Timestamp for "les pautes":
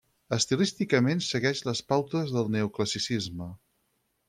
1.69-2.33